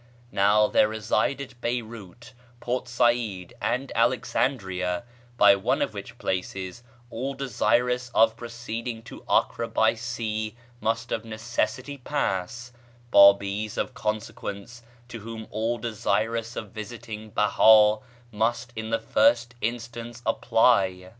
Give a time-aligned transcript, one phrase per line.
[0.31, 5.03] Now there reside at Beyrout, Port Said, and Alexandria
[5.37, 6.81] (by one of which places
[7.11, 12.71] all desirous of proceeding to Acre by sea must of necessity pass)
[13.13, 20.23] Bábís of consequence to whom all desirous of visiting Behá must in the first instance
[20.25, 21.09] apply.